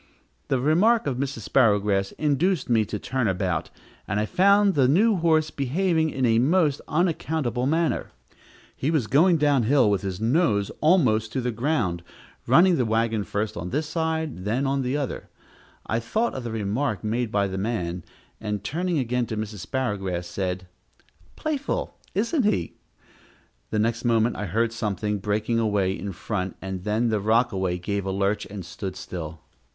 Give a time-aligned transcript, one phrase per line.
[0.47, 1.47] The remark of Mrs.
[1.47, 3.69] Sparrowgrass induced me to turn about,
[4.07, 8.09] and I found the new horse behaving in a most unaccountable manner.
[8.75, 12.01] He was going down hill with his nose almost to the ground,
[12.47, 15.29] running the wagon first on this side and then on the other.
[15.85, 18.03] I thought of the remark made by the man,
[18.39, 19.67] and turning again to Mrs.
[19.67, 20.65] Sparrowgrass, said,
[21.35, 22.73] "Playful, isn't he?"
[23.69, 28.03] The next moment I heard something breaking away in front, and then the rockaway gave
[28.03, 29.41] a lurch and stood still.